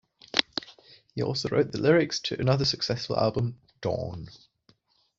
[1.13, 4.29] He also wrote the lyrics to another successful album "Dawn".